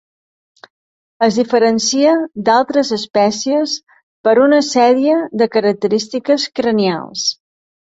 [1.27, 2.13] Es diferencia
[2.47, 3.77] d'altres espècies
[4.29, 7.31] per una sèrie de característiques cranials.